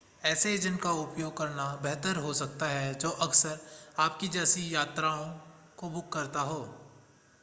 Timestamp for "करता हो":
6.13-6.59